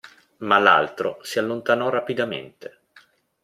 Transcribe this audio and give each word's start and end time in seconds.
Ma 0.37 0.57
l'altro 0.57 1.19
si 1.21 1.37
allontanò 1.37 1.89
rapidamente. 1.89 2.79